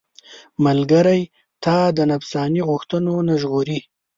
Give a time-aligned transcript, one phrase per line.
[0.65, 1.21] ملګری
[1.63, 3.79] تا د نفساني غوښتنو نه ژغوري.